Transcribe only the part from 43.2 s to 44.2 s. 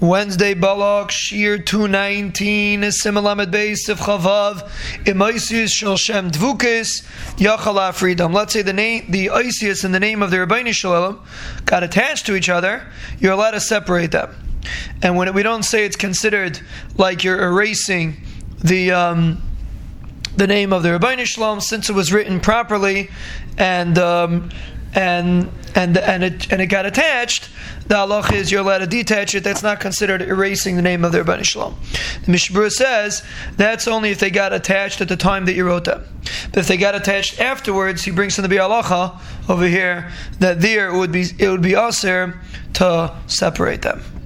separate them.